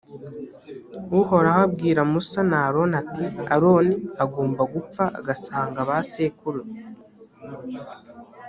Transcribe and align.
uhoraho 1.19 1.59
abwira 1.67 2.01
musa 2.11 2.39
na 2.49 2.59
aroni, 2.67 2.95
ati 3.01 3.23
aroni 3.55 3.95
agomba 4.23 4.61
gupfa 4.73 5.03
agasanga 5.19 5.79
ba 5.89 5.97
sekuru. 6.11 6.61